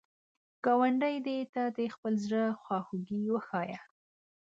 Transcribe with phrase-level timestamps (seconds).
[0.65, 3.79] ګاونډي ته د خپل زړه خواخوږي وښایه